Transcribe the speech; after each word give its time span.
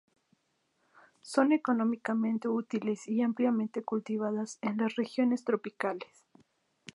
Son 1.21 1.51
económicamente 1.51 2.47
útiles 2.47 3.07
y 3.07 3.21
ampliamente 3.21 3.83
cultivadas 3.83 4.57
en 4.63 4.77
las 4.77 4.95
regiones 4.95 5.43
tropicales. 5.45 6.25